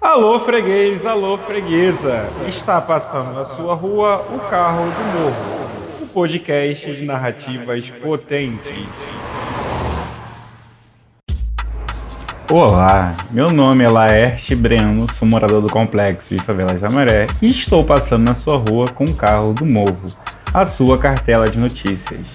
Alô, 0.00 0.40
freguês, 0.40 1.04
alô, 1.04 1.36
freguesa. 1.36 2.26
Está 2.48 2.80
passando 2.80 3.34
na 3.34 3.44
sua 3.44 3.74
rua 3.74 4.24
o 4.34 4.38
carro 4.48 4.86
do 4.86 5.20
morro. 5.20 5.68
O 6.00 6.06
podcast 6.06 6.90
de 6.90 7.04
narrativas 7.04 7.90
potentes. 7.90 8.88
Olá, 12.50 13.14
meu 13.30 13.48
nome 13.48 13.84
é 13.84 13.88
Laerte 13.90 14.56
Breno, 14.56 15.06
sou 15.12 15.28
morador 15.28 15.60
do 15.60 15.68
complexo 15.68 16.34
de 16.34 16.42
Favelas 16.42 16.80
da 16.80 16.88
Maré 16.88 17.26
e 17.42 17.50
estou 17.50 17.84
passando 17.84 18.26
na 18.26 18.34
sua 18.34 18.56
rua 18.56 18.86
com 18.88 19.04
o 19.04 19.14
carro 19.14 19.52
do 19.52 19.66
morro, 19.66 20.06
a 20.54 20.64
sua 20.64 20.96
cartela 20.96 21.46
de 21.46 21.58
notícias. 21.58 22.26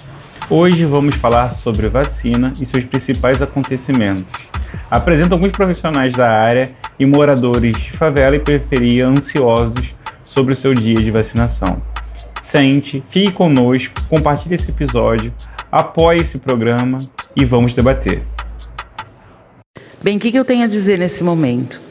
Hoje 0.51 0.85
vamos 0.85 1.15
falar 1.15 1.49
sobre 1.49 1.89
vacina 1.89 2.53
e 2.61 2.65
seus 2.67 2.85
principais 2.85 3.41
acontecimentos. 3.41 4.55
Apresento 4.89 5.33
alguns 5.33 5.51
profissionais 5.51 6.13
da 6.13 6.29
área 6.29 6.71
e 6.99 7.05
moradores 7.05 7.77
de 7.77 7.91
favela 7.91 8.35
e 8.35 8.39
periferia 8.39 9.07
ansiosos 9.07 9.95
sobre 10.23 10.53
o 10.53 10.55
seu 10.55 10.73
dia 10.73 10.95
de 10.95 11.11
vacinação. 11.11 11.81
Sente, 12.41 13.03
fique 13.09 13.31
conosco, 13.31 13.93
compartilhe 14.09 14.55
esse 14.55 14.71
episódio, 14.71 15.33
apoie 15.71 16.19
esse 16.19 16.39
programa 16.39 16.97
e 17.35 17.43
vamos 17.43 17.73
debater. 17.73 18.21
Bem, 20.01 20.17
o 20.17 20.19
que 20.19 20.35
eu 20.35 20.45
tenho 20.45 20.63
a 20.63 20.67
dizer 20.67 20.99
nesse 20.99 21.23
momento? 21.23 21.81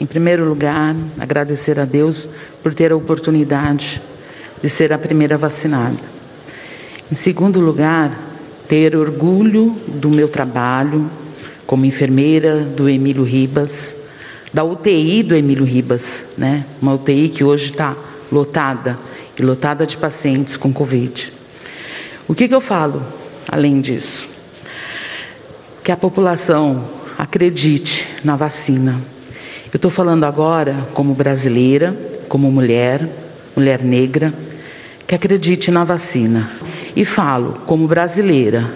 Em 0.00 0.06
primeiro 0.06 0.44
lugar, 0.44 0.94
agradecer 1.18 1.78
a 1.78 1.84
Deus 1.84 2.28
por 2.62 2.74
ter 2.74 2.92
a 2.92 2.96
oportunidade 2.96 4.00
de 4.62 4.68
ser 4.68 4.92
a 4.92 4.98
primeira 4.98 5.36
vacinada. 5.36 5.98
Em 7.10 7.14
segundo 7.14 7.60
lugar, 7.60 8.16
ter 8.68 8.96
orgulho 8.96 9.76
do 9.88 10.08
meu 10.08 10.28
trabalho 10.28 11.08
como 11.66 11.84
enfermeira 11.84 12.60
do 12.60 12.88
Emílio 12.88 13.22
Ribas, 13.22 13.96
da 14.52 14.62
UTI 14.62 15.22
do 15.22 15.34
Emílio 15.34 15.64
Ribas, 15.64 16.22
né? 16.38 16.64
Uma 16.80 16.94
UTI 16.94 17.28
que 17.28 17.42
hoje 17.42 17.66
está 17.66 17.96
lotada 18.30 18.98
e 19.38 19.42
lotada 19.42 19.86
de 19.86 19.96
pacientes 19.96 20.56
com 20.56 20.72
Covid. 20.72 21.32
O 22.28 22.34
que, 22.34 22.48
que 22.48 22.54
eu 22.54 22.60
falo 22.60 23.02
além 23.48 23.80
disso? 23.80 24.28
Que 25.82 25.92
a 25.92 25.96
população 25.96 26.84
acredite 27.18 28.06
na 28.22 28.36
vacina. 28.36 29.00
Eu 29.72 29.76
estou 29.76 29.90
falando 29.90 30.24
agora 30.24 30.86
como 30.94 31.14
brasileira, 31.14 31.96
como 32.28 32.50
mulher, 32.50 33.08
mulher 33.56 33.82
negra, 33.82 34.32
que 35.06 35.14
acredite 35.14 35.70
na 35.70 35.84
vacina. 35.84 36.50
E 36.94 37.04
falo, 37.04 37.60
como 37.66 37.86
brasileira, 37.88 38.72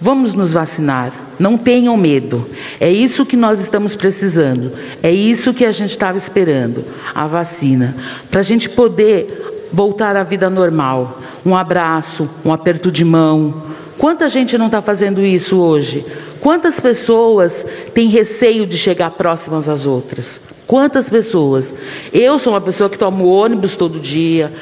vamos 0.00 0.34
nos 0.34 0.52
vacinar, 0.52 1.12
não 1.38 1.56
tenham 1.56 1.96
medo. 1.96 2.46
É 2.80 2.90
isso 2.90 3.26
que 3.26 3.36
nós 3.36 3.60
estamos 3.60 3.94
precisando, 3.94 4.72
é 5.02 5.10
isso 5.10 5.54
que 5.54 5.64
a 5.64 5.72
gente 5.72 5.90
estava 5.90 6.16
esperando 6.16 6.84
a 7.14 7.26
vacina 7.26 7.96
para 8.30 8.40
a 8.40 8.44
gente 8.44 8.68
poder 8.68 9.68
voltar 9.72 10.16
à 10.16 10.22
vida 10.22 10.48
normal. 10.48 11.20
Um 11.44 11.56
abraço, 11.56 12.28
um 12.44 12.52
aperto 12.52 12.90
de 12.90 13.04
mão. 13.04 13.62
Quanta 13.98 14.28
gente 14.28 14.58
não 14.58 14.66
está 14.66 14.82
fazendo 14.82 15.24
isso 15.24 15.58
hoje? 15.58 16.04
Quantas 16.40 16.78
pessoas 16.80 17.64
têm 17.94 18.08
receio 18.08 18.66
de 18.66 18.76
chegar 18.76 19.10
próximas 19.10 19.68
às 19.68 19.86
outras? 19.86 20.40
Quantas 20.66 21.08
pessoas? 21.08 21.74
Eu 22.12 22.38
sou 22.38 22.52
uma 22.52 22.60
pessoa 22.60 22.90
que 22.90 22.98
tomo 22.98 23.26
ônibus 23.26 23.76
todo 23.76 24.00
dia, 24.00 24.52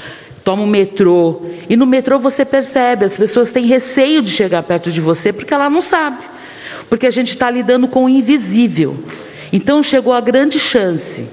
toma 0.45 0.63
o 0.63 0.67
metrô. 0.67 1.43
E 1.69 1.77
no 1.77 1.87
metrô 1.87 2.19
você 2.19 2.45
percebe, 2.45 3.05
as 3.05 3.17
pessoas 3.17 3.51
têm 3.51 3.67
receio 3.67 4.23
de 4.23 4.31
chegar 4.31 4.63
perto 4.63 4.91
de 4.91 5.01
você 5.01 5.33
porque 5.33 5.53
ela 5.53 5.71
não 5.71 5.81
sabe. 5.81 6.34
Porque 6.89 7.07
a 7.07 7.11
gente 7.11 7.31
está 7.31 7.51
lidando 7.51 7.89
com 7.89 8.05
o 8.05 8.09
invisível. 8.09 8.97
Então 9.53 9.83
chegou 9.83 10.13
a 10.13 10.21
grande 10.21 10.59
chance, 10.59 11.29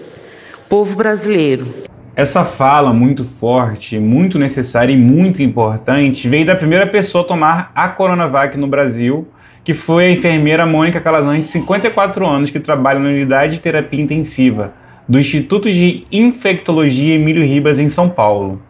povo 0.69 0.95
brasileiro. 0.95 1.67
Essa 2.15 2.43
fala 2.43 2.93
muito 2.93 3.23
forte, 3.23 3.97
muito 3.97 4.37
necessária 4.37 4.93
e 4.93 4.97
muito 4.97 5.41
importante 5.41 6.27
veio 6.27 6.45
da 6.45 6.55
primeira 6.55 6.85
pessoa 6.85 7.23
a 7.23 7.27
tomar 7.27 7.71
a 7.73 7.87
Coronavac 7.87 8.57
no 8.57 8.67
Brasil, 8.67 9.27
que 9.63 9.73
foi 9.73 10.07
a 10.07 10.11
enfermeira 10.11 10.65
Mônica 10.65 10.99
Calazan, 10.99 11.39
de 11.39 11.47
54 11.47 12.27
anos, 12.27 12.49
que 12.49 12.59
trabalha 12.59 12.99
na 12.99 13.09
unidade 13.09 13.53
de 13.53 13.61
terapia 13.61 14.01
intensiva 14.01 14.73
do 15.07 15.19
Instituto 15.19 15.71
de 15.71 16.05
Infectologia 16.11 17.15
Emílio 17.15 17.43
Ribas, 17.43 17.79
em 17.79 17.89
São 17.89 18.09
Paulo 18.09 18.61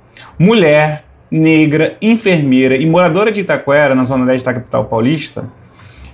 mulher, 0.41 1.03
negra, 1.29 1.95
enfermeira 2.01 2.75
e 2.75 2.85
moradora 2.85 3.31
de 3.31 3.41
Itaquera, 3.41 3.93
na 3.93 4.03
zona 4.03 4.25
leste 4.25 4.43
da 4.43 4.53
capital 4.53 4.85
paulista, 4.85 5.45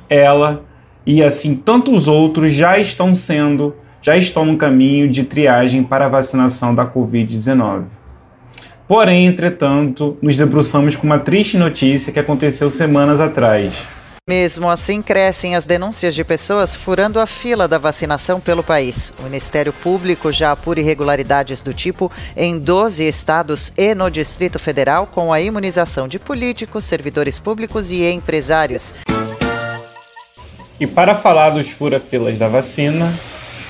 ela 0.10 0.64
e 1.06 1.24
assim 1.24 1.56
tantos 1.56 2.08
outros 2.08 2.54
já 2.54 2.78
estão 2.78 3.16
sendo, 3.16 3.76
já 4.02 4.18
estão 4.18 4.46
no 4.46 4.58
caminho 4.58 5.10
de 5.10 5.24
triagem 5.24 5.84
para 5.84 6.06
a 6.06 6.10
vacinação 6.10 6.76
da 6.76 6.86
Covid-19. 6.86 7.86
Porém, 8.88 9.26
entretanto, 9.26 10.18
nos 10.22 10.38
debruçamos 10.38 10.96
com 10.96 11.06
uma 11.06 11.20
triste 11.20 11.58
notícia 11.58 12.14
que 12.14 12.20
aconteceu 12.20 12.72
semanas 12.72 13.20
atrás. 13.20 13.74
Mesmo 14.30 14.70
assim, 14.70 15.02
crescem 15.02 15.56
as 15.56 15.66
denúncias 15.66 16.14
de 16.14 16.22
pessoas 16.22 16.76
furando 16.76 17.18
a 17.18 17.26
fila 17.26 17.66
da 17.66 17.78
vacinação 17.78 18.42
pelo 18.42 18.62
país. 18.62 19.14
O 19.20 19.24
Ministério 19.24 19.72
Público 19.72 20.34
já 20.34 20.52
apura 20.52 20.82
irregularidades 20.82 21.62
do 21.62 21.74
tipo 21.74 22.12
em 22.36 22.60
12 22.60 23.06
estados 23.08 23.72
e 23.78 23.96
no 23.96 24.12
Distrito 24.12 24.60
Federal 24.60 25.08
com 25.08 25.32
a 25.32 25.40
imunização 25.40 26.10
de 26.10 26.20
políticos, 26.20 26.84
servidores 26.84 27.40
públicos 27.40 27.90
e 27.90 28.04
empresários. 28.04 28.94
E 30.80 30.86
para 30.86 31.16
falar 31.16 31.50
dos 31.50 31.70
fura-filas 31.70 32.38
da 32.38 32.48
vacina, 32.48 33.12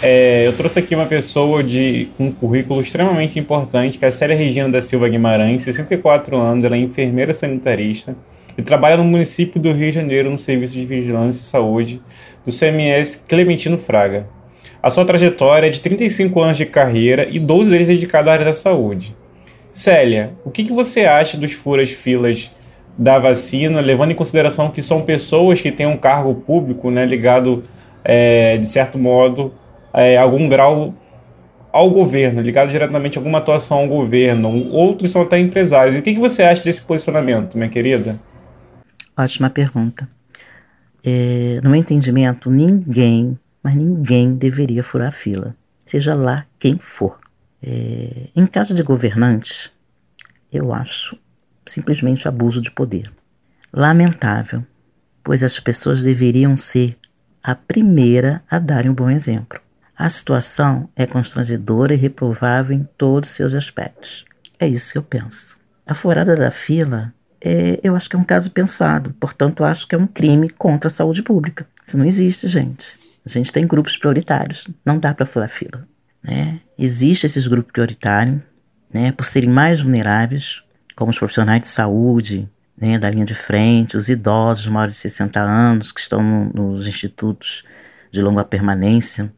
é, 0.03 0.45
eu 0.45 0.51
trouxe 0.51 0.79
aqui 0.79 0.93
uma 0.93 1.05
pessoa 1.05 1.63
de 1.63 2.09
um 2.19 2.29
currículo 2.29 2.81
extremamente 2.81 3.39
importante, 3.39 3.97
que 3.97 4.03
é 4.03 4.09
a 4.09 4.11
Célia 4.11 4.35
Regina 4.35 4.67
da 4.67 4.81
Silva 4.81 5.07
Guimarães, 5.07 5.63
64 5.63 6.35
anos, 6.35 6.65
ela 6.65 6.75
é 6.75 6.79
enfermeira 6.79 7.33
sanitarista 7.33 8.13
e 8.57 8.61
trabalha 8.61 8.97
no 8.97 9.05
município 9.05 9.61
do 9.61 9.71
Rio 9.71 9.89
de 9.89 9.95
Janeiro 9.95 10.29
no 10.29 10.37
Serviço 10.37 10.73
de 10.73 10.85
Vigilância 10.85 11.39
e 11.39 11.43
Saúde 11.43 12.01
do 12.45 12.51
CMS 12.51 13.23
Clementino 13.25 13.77
Fraga. 13.77 14.27
A 14.83 14.89
sua 14.89 15.05
trajetória 15.05 15.67
é 15.67 15.69
de 15.69 15.79
35 15.79 16.41
anos 16.41 16.57
de 16.57 16.65
carreira 16.65 17.25
e 17.29 17.39
12 17.39 17.69
deles 17.69 17.87
dedicados 17.87 18.27
à 18.29 18.33
área 18.33 18.45
da 18.45 18.53
saúde. 18.53 19.15
Célia, 19.71 20.33
o 20.43 20.51
que, 20.51 20.65
que 20.65 20.73
você 20.73 21.05
acha 21.05 21.37
dos 21.37 21.53
furas-filas 21.53 22.51
da 22.97 23.19
vacina, 23.19 23.79
levando 23.79 24.11
em 24.11 24.15
consideração 24.15 24.71
que 24.71 24.81
são 24.81 25.03
pessoas 25.03 25.61
que 25.61 25.71
têm 25.71 25.85
um 25.85 25.97
cargo 25.97 26.33
público 26.33 26.89
né, 26.89 27.05
ligado, 27.05 27.63
é, 28.03 28.57
de 28.57 28.65
certo 28.65 28.97
modo, 28.97 29.53
é, 29.93 30.17
algum 30.17 30.49
grau 30.49 30.93
ao 31.71 31.91
governo, 31.91 32.41
ligado 32.41 32.71
diretamente 32.71 33.17
a 33.17 33.21
alguma 33.21 33.37
atuação 33.37 33.79
ao 33.79 33.87
governo, 33.87 34.69
outros 34.71 35.11
são 35.11 35.21
até 35.21 35.37
empresários. 35.37 35.95
E 35.95 35.99
o 35.99 36.01
que, 36.01 36.15
que 36.15 36.19
você 36.19 36.41
acha 36.41 36.63
desse 36.63 36.81
posicionamento, 36.81 37.55
minha 37.55 37.69
querida? 37.69 38.19
Ótima 39.15 39.49
pergunta. 39.49 40.09
É, 41.05 41.59
no 41.63 41.69
meu 41.69 41.79
entendimento, 41.79 42.49
ninguém, 42.49 43.37
mas 43.61 43.75
ninguém 43.75 44.33
deveria 44.33 44.83
furar 44.83 45.11
fila, 45.11 45.55
seja 45.85 46.15
lá 46.15 46.45
quem 46.57 46.77
for. 46.79 47.19
É, 47.61 48.29
em 48.35 48.45
caso 48.47 48.73
de 48.73 48.81
governantes, 48.81 49.71
eu 50.51 50.73
acho 50.73 51.17
simplesmente 51.67 52.27
abuso 52.27 52.61
de 52.61 52.71
poder. 52.71 53.11
Lamentável, 53.71 54.65
pois 55.23 55.43
as 55.43 55.59
pessoas 55.59 56.01
deveriam 56.01 56.55
ser 56.55 56.97
a 57.43 57.53
primeira 57.53 58.43
a 58.49 58.59
darem 58.59 58.91
um 58.91 58.93
bom 58.93 59.09
exemplo. 59.09 59.59
A 59.97 60.09
situação 60.09 60.89
é 60.95 61.05
constrangedora 61.05 61.93
e 61.93 61.97
reprovável 61.97 62.75
em 62.75 62.87
todos 62.97 63.29
os 63.29 63.35
seus 63.35 63.53
aspectos. 63.53 64.25
É 64.59 64.67
isso 64.67 64.91
que 64.91 64.97
eu 64.97 65.03
penso. 65.03 65.57
A 65.85 65.93
furada 65.93 66.35
da 66.35 66.51
fila 66.51 67.13
é, 67.41 67.79
eu 67.83 67.95
acho 67.95 68.09
que 68.09 68.15
é 68.15 68.19
um 68.19 68.23
caso 68.23 68.51
pensado. 68.51 69.13
Portanto, 69.19 69.63
acho 69.63 69.87
que 69.87 69.95
é 69.95 69.97
um 69.97 70.07
crime 70.07 70.49
contra 70.49 70.87
a 70.87 70.91
saúde 70.91 71.23
pública. 71.23 71.67
Isso 71.85 71.97
não 71.97 72.05
existe, 72.05 72.47
gente. 72.47 72.97
A 73.25 73.29
gente 73.29 73.51
tem 73.51 73.65
grupos 73.65 73.97
prioritários. 73.97 74.67
Não 74.85 74.99
dá 74.99 75.13
para 75.13 75.25
furar 75.25 75.49
fila. 75.49 75.87
Né? 76.23 76.59
Existem 76.77 77.27
esses 77.27 77.47
grupos 77.47 77.71
prioritários, 77.71 78.41
né, 78.93 79.11
por 79.11 79.25
serem 79.25 79.49
mais 79.49 79.81
vulneráveis, 79.81 80.63
como 80.97 81.11
os 81.11 81.19
profissionais 81.19 81.61
de 81.61 81.67
saúde, 81.67 82.49
né, 82.75 82.97
da 82.97 83.09
linha 83.09 83.23
de 83.23 83.35
frente, 83.35 83.95
os 83.95 84.09
idosos 84.09 84.67
maiores 84.67 84.95
de 84.95 85.01
60 85.01 85.39
anos 85.39 85.91
que 85.91 86.01
estão 86.01 86.23
no, 86.23 86.73
nos 86.73 86.87
institutos 86.87 87.63
de 88.11 88.19
longa 88.19 88.43
permanência, 88.43 89.31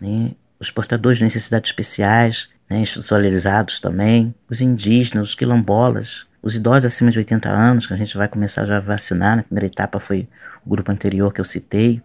né, 0.00 0.32
os 0.58 0.68
portadores 0.68 1.18
de 1.18 1.24
necessidades 1.24 1.70
especiais, 1.70 2.50
né, 2.68 2.80
institucionalizados 2.80 3.78
também, 3.78 4.34
os 4.50 4.60
indígenas, 4.60 5.28
os 5.28 5.34
quilombolas, 5.36 6.26
os 6.42 6.56
idosos 6.56 6.86
acima 6.86 7.10
de 7.10 7.18
80 7.18 7.48
anos, 7.48 7.86
que 7.86 7.94
a 7.94 7.96
gente 7.96 8.16
vai 8.16 8.26
começar 8.26 8.66
já 8.66 8.78
a 8.78 8.80
vacinar, 8.80 9.36
na 9.36 9.42
primeira 9.44 9.66
etapa 9.66 10.00
foi 10.00 10.28
o 10.64 10.70
grupo 10.70 10.90
anterior 10.90 11.32
que 11.32 11.40
eu 11.40 11.44
citei. 11.44 12.02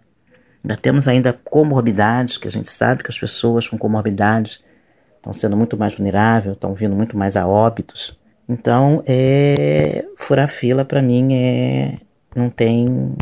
Ainda 0.64 0.78
temos 0.78 1.08
ainda 1.08 1.34
comorbidades, 1.34 2.38
que 2.38 2.48
a 2.48 2.52
gente 2.52 2.70
sabe 2.70 3.02
que 3.02 3.10
as 3.10 3.18
pessoas 3.18 3.68
com 3.68 3.80
comorbidades 3.80 4.64
estão 5.18 5.34
sendo 5.34 5.58
muito 5.58 5.76
mais 5.76 5.96
vulneráveis, 5.96 6.54
estão 6.54 6.76
vindo 6.76 6.96
muito 6.96 7.18
mais 7.18 7.36
a 7.36 7.48
óbitos. 7.48 8.21
Então, 8.52 9.02
é, 9.08 10.06
furar 10.18 10.50
fila 10.50 10.84
para 10.84 11.02
mim 11.02 11.34
é, 11.34 11.98
não 12.36 12.50
tem 12.50 13.16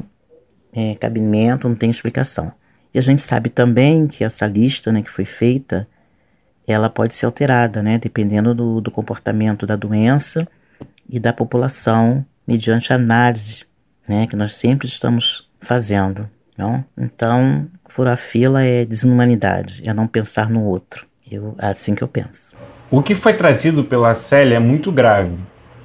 é, 0.73 0.95
cabimento, 0.95 1.69
não 1.69 1.75
tem 1.75 1.91
explicação. 1.91 2.51
E 2.91 2.97
a 2.97 3.01
gente 3.01 3.21
sabe 3.21 3.51
também 3.51 4.07
que 4.07 4.23
essa 4.23 4.47
lista 4.47 4.91
né, 4.91 5.03
que 5.03 5.11
foi 5.11 5.25
feita 5.25 5.87
ela 6.65 6.89
pode 6.89 7.13
ser 7.13 7.27
alterada, 7.27 7.81
né, 7.81 7.97
dependendo 7.99 8.53
do, 8.55 8.81
do 8.81 8.91
comportamento 8.91 9.65
da 9.65 9.75
doença 9.75 10.47
e 11.07 11.19
da 11.19 11.33
população, 11.33 12.25
mediante 12.47 12.91
análise, 12.91 13.65
né, 14.07 14.25
que 14.25 14.35
nós 14.35 14.53
sempre 14.53 14.87
estamos 14.87 15.47
fazendo. 15.59 16.27
Não? 16.57 16.83
Então, 16.97 17.67
furar 17.87 18.17
fila 18.17 18.63
é 18.63 18.83
desumanidade, 18.83 19.87
é 19.87 19.93
não 19.93 20.07
pensar 20.07 20.49
no 20.49 20.63
outro. 20.63 21.07
Eu, 21.29 21.55
é 21.59 21.67
assim 21.67 21.93
que 21.93 22.03
eu 22.03 22.07
penso. 22.07 22.55
O 22.91 23.03
que 23.03 23.13
foi 23.13 23.33
trazido 23.33 23.83
pela 23.83 24.15
Célia 24.15 24.55
é 24.55 24.59
muito 24.59 24.91
grave, 24.91 25.35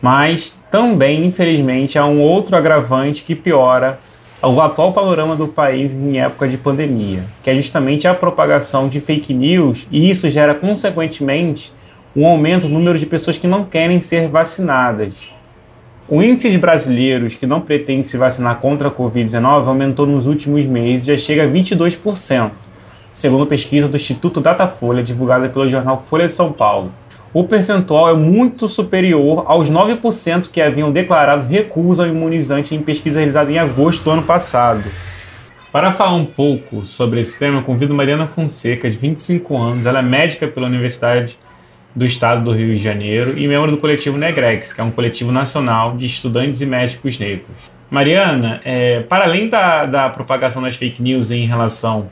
mas 0.01 0.55
também, 0.71 1.27
infelizmente, 1.27 1.99
há 1.99 2.07
um 2.07 2.19
outro 2.19 2.57
agravante 2.57 3.23
que 3.23 3.35
piora 3.35 4.01
o 4.43 4.59
atual 4.59 4.91
panorama 4.91 5.37
do 5.37 5.47
país 5.47 5.93
em 5.93 6.19
época 6.19 6.49
de 6.49 6.57
pandemia, 6.57 7.25
que 7.43 7.51
é 7.51 7.57
justamente 7.57 8.09
a 8.09 8.15
propagação 8.15 8.89
de 8.89 9.01
fake 9.01 9.35
news, 9.35 9.87
e 9.91 10.09
isso 10.09 10.31
gera, 10.31 10.55
consequentemente, 10.55 11.75
um 12.17 12.27
aumento 12.27 12.69
no 12.69 12.79
número 12.79 12.99
de 12.99 13.05
pessoas 13.05 13.37
que 13.37 13.47
não 13.47 13.65
querem 13.65 14.01
ser 14.01 14.29
vacinadas. 14.29 15.29
O 16.09 16.23
índice 16.23 16.51
de 16.51 16.57
brasileiros 16.57 17.35
que 17.35 17.47
não 17.47 17.61
pretendem 17.61 18.03
se 18.03 18.17
vacinar 18.17 18.61
contra 18.61 18.89
a 18.89 18.91
Covid-19 18.91 19.67
aumentou 19.67 20.07
nos 20.07 20.27
últimos 20.27 20.65
meses 20.65 21.07
e 21.07 21.13
já 21.13 21.19
chega 21.19 21.45
a 21.45 21.49
22%, 21.49 22.51
segundo 23.15 23.47
pesquisa 23.47 23.89
do 23.89 23.97
Instituto 23.97 24.41
Datafolha, 24.41 25.03
divulgada 25.03 25.49
pelo 25.49 25.71
jornal 25.71 26.05
Folha 26.05 26.27
de 26.27 26.33
São 26.35 26.53
Paulo. 26.53 26.93
O 27.33 27.45
percentual 27.45 28.11
é 28.11 28.15
muito 28.15 28.69
superior 28.69 29.45
aos 29.47 29.71
9% 29.71 30.51
que 30.51 30.61
haviam 30.61 30.93
declarado 30.93 31.47
recusa 31.47 32.03
ao 32.03 32.09
imunizante 32.09 32.75
em 32.75 32.83
pesquisa 32.83 33.21
realizada 33.21 33.51
em 33.51 33.59
agosto 33.59 34.05
do 34.05 34.11
ano 34.11 34.23
passado. 34.23 34.85
Para 35.73 35.93
falar 35.93 36.15
um 36.15 36.25
pouco 36.25 36.85
sobre 36.85 37.21
esse 37.21 37.39
tema, 37.39 37.59
eu 37.59 37.63
convido 37.63 37.95
Mariana 37.95 38.27
Fonseca, 38.27 38.91
de 38.91 38.97
25 38.97 39.57
anos. 39.57 39.87
Ela 39.87 40.01
é 40.01 40.03
médica 40.03 40.47
pela 40.47 40.67
Universidade 40.67 41.37
do 41.95 42.05
Estado 42.05 42.45
do 42.45 42.53
Rio 42.53 42.77
de 42.77 42.83
Janeiro 42.83 43.39
e 43.39 43.47
membro 43.47 43.71
do 43.71 43.79
coletivo 43.79 44.17
Negrex, 44.17 44.73
que 44.73 44.81
é 44.81 44.85
um 44.85 44.91
coletivo 44.91 45.31
nacional 45.33 45.97
de 45.97 46.07
estudantes 46.07 46.61
e 46.61 46.67
médicos 46.67 47.19
negros. 47.19 47.47
Mariana, 47.91 48.61
é, 48.65 49.01
para 49.01 49.25
além 49.25 49.49
da, 49.49 49.87
da 49.87 50.11
propagação 50.11 50.63
das 50.63 50.75
fake 50.75 51.03
news 51.03 51.31
em 51.31 51.47
relação 51.47 52.09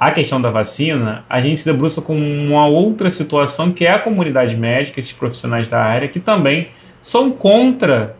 à 0.00 0.10
questão 0.10 0.40
da 0.40 0.50
vacina, 0.50 1.24
a 1.28 1.40
gente 1.40 1.60
se 1.60 1.70
debruça 1.70 2.00
com 2.00 2.16
uma 2.16 2.66
outra 2.66 3.10
situação 3.10 3.70
que 3.70 3.84
é 3.84 3.92
a 3.92 3.98
comunidade 3.98 4.56
médica, 4.56 4.98
esses 4.98 5.12
profissionais 5.12 5.68
da 5.68 5.80
área, 5.80 6.08
que 6.08 6.18
também 6.18 6.68
são 7.02 7.30
contra 7.30 8.16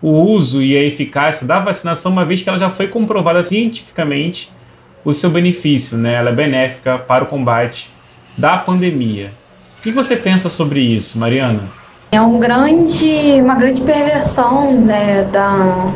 o 0.00 0.10
uso 0.10 0.62
e 0.62 0.76
a 0.76 0.82
eficácia 0.82 1.46
da 1.46 1.58
vacinação, 1.58 2.12
uma 2.12 2.24
vez 2.24 2.40
que 2.40 2.48
ela 2.48 2.58
já 2.58 2.70
foi 2.70 2.86
comprovada 2.86 3.42
cientificamente 3.42 4.52
o 5.04 5.12
seu 5.12 5.30
benefício, 5.30 5.98
né? 5.98 6.14
ela 6.14 6.30
é 6.30 6.32
benéfica 6.32 6.96
para 6.96 7.24
o 7.24 7.26
combate 7.26 7.90
da 8.38 8.56
pandemia 8.56 9.32
que 9.84 9.92
você 9.92 10.16
pensa 10.16 10.48
sobre 10.48 10.80
isso, 10.80 11.18
Mariana? 11.18 11.60
É 12.10 12.18
um 12.18 12.40
grande, 12.40 13.38
uma 13.42 13.54
grande 13.54 13.82
perversão 13.82 14.72
né, 14.72 15.24
da, 15.30 15.92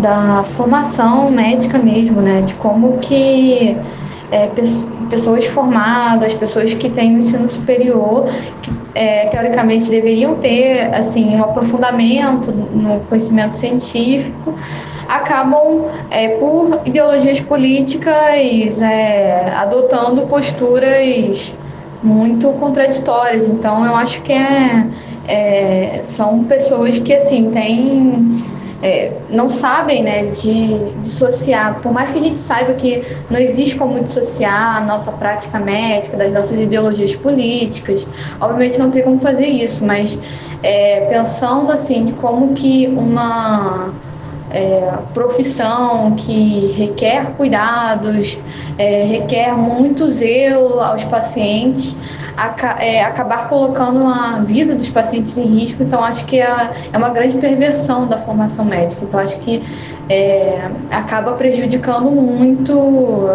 da 0.00 0.42
formação 0.42 1.30
médica 1.30 1.78
mesmo, 1.78 2.20
né, 2.20 2.42
de 2.42 2.52
como 2.54 2.98
que 2.98 3.76
é, 4.32 4.50
pessoas 5.08 5.44
formadas, 5.46 6.34
pessoas 6.34 6.74
que 6.74 6.88
têm 6.90 7.18
ensino 7.18 7.48
superior, 7.48 8.26
que 8.62 8.72
é, 8.94 9.26
teoricamente 9.26 9.88
deveriam 9.88 10.36
ter 10.36 10.92
assim 10.94 11.36
um 11.36 11.44
aprofundamento 11.44 12.50
no 12.50 13.00
conhecimento 13.00 13.54
científico, 13.54 14.54
acabam 15.08 15.84
é, 16.10 16.28
por 16.28 16.80
ideologias 16.84 17.40
políticas 17.40 18.80
é, 18.82 19.52
adotando 19.54 20.22
posturas 20.22 21.54
muito 22.02 22.50
contraditórias. 22.54 23.48
Então, 23.48 23.84
eu 23.84 23.94
acho 23.94 24.20
que 24.22 24.32
é, 24.32 24.86
é 25.28 25.98
são 26.02 26.44
pessoas 26.44 26.98
que, 26.98 27.14
assim, 27.14 27.50
têm... 27.50 28.28
É, 28.82 29.12
não 29.30 29.48
sabem 29.48 30.02
né, 30.02 30.24
de 30.24 30.76
dissociar, 31.00 31.80
por 31.80 31.92
mais 31.92 32.10
que 32.10 32.18
a 32.18 32.20
gente 32.20 32.40
saiba 32.40 32.74
que 32.74 33.02
não 33.30 33.38
existe 33.38 33.76
como 33.76 34.00
dissociar 34.00 34.78
a 34.78 34.80
nossa 34.80 35.12
prática 35.12 35.58
médica 35.60 36.16
das 36.16 36.32
nossas 36.32 36.58
ideologias 36.58 37.14
políticas, 37.14 38.06
obviamente 38.40 38.78
não 38.80 38.90
tem 38.90 39.02
como 39.04 39.20
fazer 39.20 39.46
isso, 39.46 39.84
mas 39.84 40.18
é, 40.64 41.06
pensando 41.06 41.70
assim 41.70 42.06
de 42.06 42.12
como 42.14 42.54
que 42.54 42.88
uma 42.88 43.92
é, 44.52 44.92
profissão 45.14 46.12
que 46.12 46.72
requer 46.76 47.32
cuidados, 47.36 48.38
é, 48.78 49.04
requer 49.04 49.56
muito 49.56 50.06
zelo 50.06 50.80
aos 50.80 51.04
pacientes, 51.04 51.96
é, 52.78 53.02
acabar 53.02 53.48
colocando 53.48 54.06
a 54.06 54.40
vida 54.40 54.74
dos 54.74 54.88
pacientes 54.88 55.36
em 55.36 55.44
risco. 55.44 55.82
Então, 55.82 56.02
acho 56.02 56.24
que 56.26 56.40
é, 56.40 56.70
é 56.92 56.98
uma 56.98 57.10
grande 57.10 57.36
perversão 57.36 58.06
da 58.06 58.18
formação 58.18 58.64
médica. 58.64 59.02
Então, 59.04 59.20
acho 59.20 59.38
que 59.38 59.62
é, 60.08 60.70
acaba 60.90 61.32
prejudicando 61.32 62.10
muito 62.10 63.28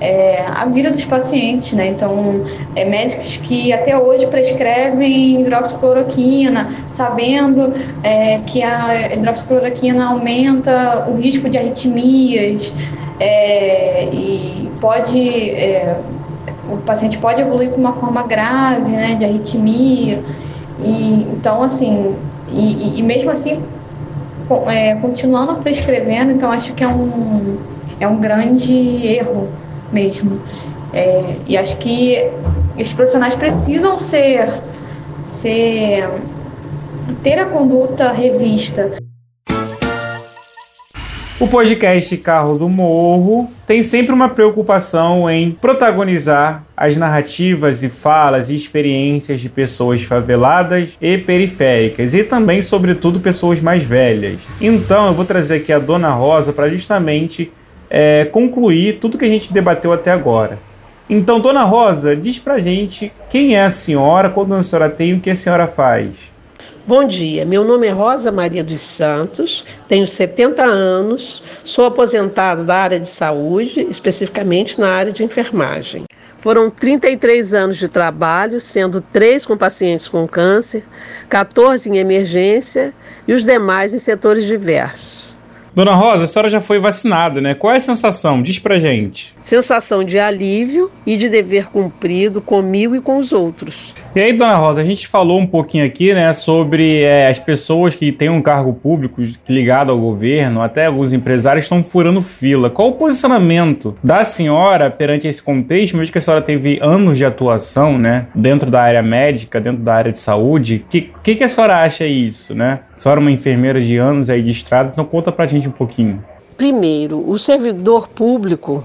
é, 0.00 0.42
a 0.46 0.64
vida 0.66 0.90
dos 0.90 1.04
pacientes, 1.04 1.72
né? 1.74 1.88
Então, 1.88 2.42
é, 2.74 2.84
médicos 2.84 3.36
que 3.36 3.72
até 3.72 3.96
hoje 3.98 4.26
prescrevem 4.26 5.42
hidroxicloroquina, 5.42 6.68
sabendo 6.90 7.72
é, 8.02 8.38
que 8.46 8.62
a 8.62 9.12
hidroxicloroquina 9.12 10.06
aumenta 10.06 11.06
o 11.08 11.16
risco 11.16 11.48
de 11.48 11.58
arritmias 11.58 12.72
é, 13.20 14.08
e 14.12 14.70
pode 14.80 15.50
é, 15.50 16.00
o 16.72 16.78
paciente 16.78 17.18
pode 17.18 17.42
evoluir 17.42 17.70
para 17.70 17.78
uma 17.78 17.92
forma 17.92 18.22
grave, 18.22 18.90
né, 18.90 19.14
de 19.16 19.24
arritmia. 19.24 20.22
E 20.78 21.26
então, 21.32 21.62
assim, 21.62 22.16
e, 22.48 22.98
e 22.98 23.02
mesmo 23.02 23.30
assim, 23.30 23.62
é, 24.66 24.94
continuando 24.96 25.56
prescrevendo, 25.56 26.32
então 26.32 26.50
acho 26.50 26.72
que 26.72 26.82
é 26.82 26.88
um 26.88 27.58
é 28.00 28.08
um 28.08 28.18
grande 28.18 28.74
erro 29.06 29.48
mesmo. 29.92 30.40
É, 30.92 31.36
e 31.46 31.56
acho 31.56 31.76
que 31.78 32.16
esses 32.76 32.92
profissionais 32.92 33.34
precisam 33.34 33.96
ser, 33.96 34.48
ser 35.24 36.08
ter 37.22 37.38
a 37.38 37.46
conduta 37.46 38.12
revista. 38.12 38.98
O 41.38 41.48
podcast 41.48 42.14
Carro 42.18 42.58
do 42.58 42.68
Morro 42.68 43.48
tem 43.66 43.82
sempre 43.82 44.12
uma 44.12 44.28
preocupação 44.28 45.28
em 45.30 45.50
protagonizar 45.50 46.66
as 46.76 46.98
narrativas 46.98 47.82
e 47.82 47.88
falas 47.88 48.50
e 48.50 48.54
experiências 48.54 49.40
de 49.40 49.48
pessoas 49.48 50.02
faveladas 50.02 50.98
e 51.00 51.16
periféricas 51.16 52.14
e 52.14 52.24
também, 52.24 52.60
sobretudo, 52.60 53.20
pessoas 53.20 53.58
mais 53.58 53.82
velhas. 53.82 54.46
Então, 54.60 55.06
eu 55.06 55.14
vou 55.14 55.24
trazer 55.24 55.56
aqui 55.56 55.72
a 55.72 55.78
Dona 55.78 56.10
Rosa 56.10 56.52
para 56.52 56.68
justamente 56.68 57.50
é, 57.90 58.24
concluir 58.26 59.00
tudo 59.00 59.18
que 59.18 59.24
a 59.24 59.28
gente 59.28 59.52
debateu 59.52 59.92
até 59.92 60.12
agora. 60.12 60.58
Então, 61.08 61.40
Dona 61.40 61.64
Rosa, 61.64 62.14
diz 62.14 62.38
pra 62.38 62.60
gente 62.60 63.12
quem 63.28 63.56
é 63.56 63.64
a 63.64 63.70
senhora, 63.70 64.30
quando 64.30 64.54
a 64.54 64.62
senhora 64.62 64.88
tem 64.88 65.12
o 65.12 65.20
que 65.20 65.28
a 65.28 65.34
senhora 65.34 65.66
faz. 65.66 66.30
Bom 66.86 67.04
dia, 67.04 67.44
meu 67.44 67.62
nome 67.62 67.86
é 67.86 67.90
Rosa 67.90 68.32
Maria 68.32 68.64
dos 68.64 68.80
Santos, 68.80 69.64
tenho 69.88 70.06
70 70.06 70.62
anos, 70.62 71.42
sou 71.62 71.86
aposentada 71.86 72.64
da 72.64 72.76
área 72.76 72.98
de 72.98 73.08
saúde, 73.08 73.86
especificamente 73.90 74.80
na 74.80 74.88
área 74.88 75.12
de 75.12 75.22
enfermagem. 75.22 76.04
Foram 76.38 76.70
33 76.70 77.54
anos 77.54 77.76
de 77.76 77.86
trabalho, 77.86 78.58
sendo 78.58 79.00
três 79.00 79.44
com 79.44 79.56
pacientes 79.56 80.08
com 80.08 80.26
câncer, 80.26 80.82
14 81.28 81.90
em 81.90 81.98
emergência 81.98 82.94
e 83.28 83.34
os 83.34 83.44
demais 83.44 83.92
em 83.92 83.98
setores 83.98 84.46
diversos. 84.46 85.39
Dona 85.74 85.94
Rosa, 85.94 86.24
a 86.24 86.26
senhora 86.26 86.48
já 86.48 86.60
foi 86.60 86.80
vacinada, 86.80 87.40
né? 87.40 87.54
Qual 87.54 87.72
é 87.72 87.76
a 87.76 87.80
sensação? 87.80 88.42
Diz 88.42 88.58
pra 88.58 88.80
gente. 88.80 89.34
Sensação 89.40 90.02
de 90.02 90.18
alívio 90.18 90.90
e 91.06 91.16
de 91.16 91.28
dever 91.28 91.66
cumprido 91.66 92.40
comigo 92.40 92.96
e 92.96 93.00
com 93.00 93.18
os 93.18 93.32
outros. 93.32 93.94
E 94.12 94.18
aí, 94.18 94.32
Dona 94.32 94.56
Rosa, 94.56 94.80
a 94.80 94.84
gente 94.84 95.06
falou 95.06 95.38
um 95.38 95.46
pouquinho 95.46 95.84
aqui, 95.84 96.12
né, 96.12 96.32
sobre 96.32 97.02
é, 97.02 97.28
as 97.28 97.38
pessoas 97.38 97.94
que 97.94 98.10
têm 98.10 98.28
um 98.28 98.42
cargo 98.42 98.74
público 98.74 99.22
ligado 99.48 99.92
ao 99.92 100.00
governo, 100.00 100.60
até 100.62 100.86
alguns 100.86 101.12
empresários 101.12 101.66
estão 101.66 101.84
furando 101.84 102.20
fila. 102.20 102.68
Qual 102.68 102.88
o 102.88 102.92
posicionamento 102.94 103.94
da 104.02 104.24
senhora 104.24 104.90
perante 104.90 105.28
esse 105.28 105.40
contexto, 105.40 105.96
mesmo 105.96 106.10
que 106.10 106.18
a 106.18 106.20
senhora 106.20 106.42
teve 106.42 106.80
anos 106.82 107.18
de 107.18 107.24
atuação, 107.24 107.96
né, 107.96 108.26
dentro 108.34 108.68
da 108.68 108.82
área 108.82 109.00
médica, 109.00 109.60
dentro 109.60 109.82
da 109.82 109.94
área 109.94 110.10
de 110.10 110.18
saúde? 110.18 110.84
O 110.84 110.90
que, 110.90 111.12
que, 111.22 111.36
que 111.36 111.44
a 111.44 111.48
senhora 111.48 111.80
acha 111.80 112.04
isso, 112.04 112.52
né? 112.52 112.80
A 112.96 113.00
senhora 113.00 113.20
é 113.20 113.22
uma 113.22 113.30
enfermeira 113.30 113.80
de 113.80 113.96
anos 113.96 114.28
aí 114.28 114.42
de 114.42 114.50
estrada, 114.50 114.90
então 114.92 115.04
conta 115.04 115.30
pra 115.30 115.46
gente 115.46 115.68
um 115.68 115.72
pouquinho. 115.72 116.20
Primeiro, 116.56 117.24
o 117.30 117.38
servidor 117.38 118.08
público 118.08 118.84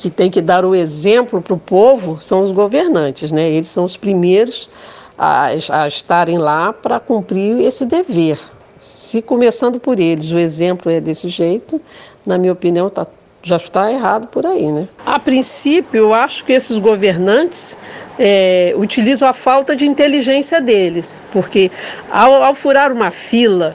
que 0.00 0.08
tem 0.08 0.30
que 0.30 0.40
dar 0.40 0.64
o 0.64 0.74
exemplo 0.74 1.42
para 1.42 1.52
o 1.52 1.58
povo 1.58 2.18
são 2.20 2.42
os 2.42 2.50
governantes, 2.50 3.30
né? 3.30 3.50
Eles 3.50 3.68
são 3.68 3.84
os 3.84 3.98
primeiros 3.98 4.70
a, 5.18 5.48
a 5.68 5.86
estarem 5.86 6.38
lá 6.38 6.72
para 6.72 6.98
cumprir 6.98 7.60
esse 7.60 7.84
dever. 7.84 8.38
Se 8.80 9.20
começando 9.20 9.78
por 9.78 10.00
eles, 10.00 10.32
o 10.32 10.38
exemplo 10.38 10.90
é 10.90 11.02
desse 11.02 11.28
jeito, 11.28 11.78
na 12.24 12.38
minha 12.38 12.52
opinião, 12.52 12.86
está 12.86 13.06
já 13.42 13.56
está 13.56 13.90
errado 13.90 14.26
por 14.26 14.44
aí, 14.44 14.70
né? 14.70 14.86
A 15.04 15.18
princípio, 15.18 15.98
eu 15.98 16.14
acho 16.14 16.44
que 16.44 16.52
esses 16.52 16.78
governantes 16.78 17.78
é, 18.18 18.74
utilizam 18.76 19.26
a 19.26 19.32
falta 19.32 19.74
de 19.74 19.86
inteligência 19.86 20.60
deles, 20.60 21.20
porque 21.32 21.70
ao, 22.10 22.42
ao 22.42 22.54
furar 22.54 22.92
uma 22.92 23.10
fila, 23.10 23.74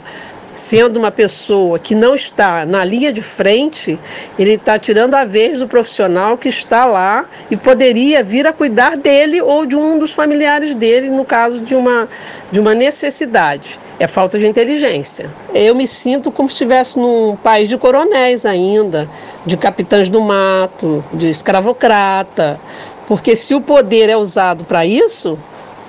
sendo 0.56 0.98
uma 0.98 1.12
pessoa 1.12 1.78
que 1.78 1.94
não 1.94 2.16
está 2.16 2.66
na 2.66 2.84
linha 2.84 3.12
de 3.12 3.22
frente, 3.22 4.00
ele 4.40 4.52
está 4.52 4.80
tirando 4.80 5.14
a 5.14 5.26
vez 5.26 5.60
do 5.60 5.68
profissional 5.68 6.38
que 6.38 6.48
está 6.48 6.86
lá 6.86 7.26
e 7.52 7.58
poderia 7.58 8.24
vir 8.24 8.48
a 8.48 8.54
cuidar 8.54 8.96
dele 8.96 9.42
ou 9.42 9.66
de 9.66 9.76
um 9.76 10.00
dos 10.00 10.14
familiares 10.14 10.74
dele, 10.74 11.10
no 11.10 11.26
caso 11.26 11.60
de 11.60 11.76
uma, 11.76 12.08
de 12.52 12.60
uma 12.60 12.74
necessidade. 12.74 13.78
É 14.00 14.08
falta 14.08 14.40
de 14.40 14.48
inteligência. 14.48 15.30
Eu 15.54 15.76
me 15.76 15.88
sinto 15.88 16.32
como 16.32 16.50
se 16.50 16.54
estivesse 16.54 16.98
num 16.98 17.36
país 17.36 17.68
de 17.68 17.78
coronéis 17.78 18.46
ainda, 18.46 19.10
de 19.46 19.58
capitães 19.58 20.08
do 20.08 20.22
mato, 20.22 21.04
de 21.14 21.30
escravocrata, 21.30 22.60
porque 23.08 23.36
se 23.36 23.54
o 23.54 23.60
poder 23.60 24.10
é 24.10 24.16
usado 24.16 24.64
para 24.64 24.86
isso, 24.86 25.38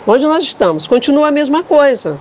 onde 0.05 0.25
nós 0.25 0.43
estamos? 0.43 0.89
Continua 0.89 1.29
a 1.29 1.33
mesma 1.33 1.63
coisa. 1.63 2.19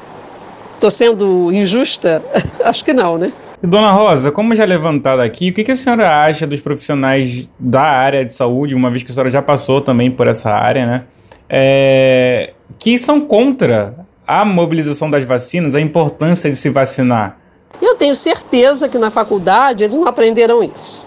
Estou 0.76 0.92
sendo 0.92 1.52
injusta? 1.52 2.24
Acho 2.64 2.86
que 2.86 2.94
não, 2.94 3.18
né? 3.18 3.34
Dona 3.62 3.92
Rosa, 3.92 4.32
como 4.32 4.56
já 4.56 4.66
levantado 4.66 5.22
aqui, 5.22 5.50
o 5.50 5.54
que, 5.54 5.72
a 5.72 5.76
senhora 5.76 6.24
acha 6.24 6.46
dos 6.46 6.60
profissionais 6.60 7.50
da 7.60 7.82
área 7.82 8.24
de 8.24 8.34
saúde, 8.34 8.76
uma 8.76 8.92
vez 8.92 9.02
que 9.02 9.12
a 9.12 9.14
senhora 9.14 9.32
já 9.32 9.42
passou 9.42 9.82
também 9.82 10.12
por 10.12 10.28
essa 10.28 10.52
área, 10.52 10.86
né? 10.86 11.04
É, 11.50 12.54
que 12.78 12.98
são 12.98 13.22
contra 13.22 13.96
a 14.28 14.44
mobilização 14.44 15.10
das 15.10 15.24
vacinas, 15.24 15.76
a 15.76 15.82
importância 15.82 16.50
de 16.50 16.56
se 16.56 16.70
vacinar. 16.70 17.38
Eu 17.82 17.96
tenho 17.96 18.16
certeza 18.16 18.90
que 18.90 18.98
na 18.98 19.12
faculdade 19.12 19.84
eles 19.84 19.96
não 19.96 20.08
aprenderam 20.08 20.64
isso. 20.64 21.06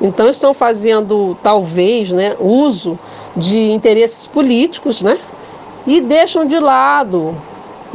Então 0.00 0.28
estão 0.28 0.52
fazendo, 0.52 1.36
talvez, 1.42 2.10
né, 2.10 2.36
uso 2.38 2.98
de 3.36 3.70
interesses 3.70 4.26
políticos, 4.26 5.00
né? 5.02 5.18
E 5.86 6.00
deixam 6.00 6.44
de 6.44 6.58
lado 6.58 7.36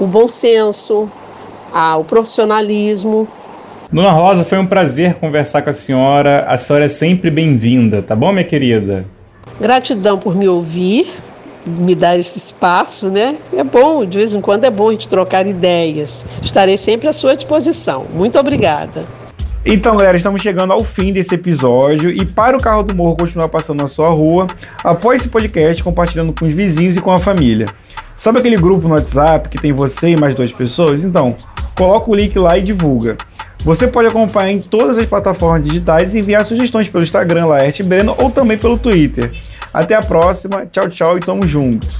o 0.01 0.07
bom 0.07 0.27
senso, 0.27 1.07
a, 1.71 1.95
o 1.95 2.03
profissionalismo. 2.03 3.27
Dona 3.91 4.09
Rosa, 4.09 4.43
foi 4.43 4.57
um 4.57 4.65
prazer 4.65 5.13
conversar 5.15 5.61
com 5.61 5.69
a 5.69 5.73
senhora. 5.73 6.43
A 6.47 6.57
senhora 6.57 6.85
é 6.85 6.87
sempre 6.87 7.29
bem-vinda, 7.29 8.01
tá 8.01 8.15
bom, 8.15 8.31
minha 8.31 8.43
querida? 8.43 9.05
Gratidão 9.59 10.17
por 10.17 10.35
me 10.35 10.47
ouvir, 10.47 11.07
me 11.67 11.93
dar 11.93 12.17
esse 12.17 12.35
espaço, 12.39 13.09
né? 13.09 13.37
É 13.53 13.63
bom, 13.63 14.03
de 14.03 14.17
vez 14.17 14.33
em 14.33 14.41
quando 14.41 14.63
é 14.63 14.71
bom 14.71 14.89
a 14.89 14.91
gente 14.91 15.07
trocar 15.07 15.45
ideias. 15.45 16.25
Estarei 16.41 16.77
sempre 16.77 17.07
à 17.07 17.13
sua 17.13 17.35
disposição. 17.35 18.07
Muito 18.11 18.39
obrigada. 18.39 19.05
Então, 19.63 19.95
galera, 19.95 20.17
estamos 20.17 20.41
chegando 20.41 20.73
ao 20.73 20.83
fim 20.83 21.13
desse 21.13 21.35
episódio 21.35 22.09
e 22.09 22.25
para 22.25 22.57
o 22.57 22.59
carro 22.59 22.81
do 22.81 22.95
morro 22.95 23.15
continuar 23.17 23.49
passando 23.49 23.81
na 23.81 23.87
sua 23.87 24.09
rua, 24.09 24.47
após 24.83 25.19
esse 25.21 25.29
podcast 25.29 25.83
compartilhando 25.83 26.33
com 26.33 26.45
os 26.45 26.53
vizinhos 26.55 26.97
e 26.97 27.01
com 27.01 27.11
a 27.11 27.19
família. 27.19 27.67
Sabe 28.21 28.37
aquele 28.37 28.55
grupo 28.55 28.87
no 28.87 28.93
WhatsApp 28.93 29.49
que 29.49 29.57
tem 29.57 29.73
você 29.73 30.09
e 30.09 30.15
mais 30.15 30.35
duas 30.35 30.51
pessoas? 30.51 31.03
Então, 31.03 31.35
coloca 31.75 32.11
o 32.11 32.13
link 32.13 32.37
lá 32.37 32.55
e 32.55 32.61
divulga. 32.61 33.17
Você 33.63 33.87
pode 33.87 34.09
acompanhar 34.09 34.51
em 34.51 34.59
todas 34.59 34.95
as 34.95 35.07
plataformas 35.07 35.63
digitais 35.63 36.13
e 36.13 36.19
enviar 36.19 36.45
sugestões 36.45 36.87
pelo 36.87 37.03
Instagram 37.03 37.47
Laerte 37.47 37.81
Breno 37.81 38.15
ou 38.19 38.29
também 38.29 38.59
pelo 38.59 38.77
Twitter. 38.77 39.31
Até 39.73 39.95
a 39.95 40.03
próxima, 40.03 40.67
tchau, 40.67 40.87
tchau 40.87 41.17
e 41.17 41.19
tamo 41.19 41.47
junto. 41.47 41.99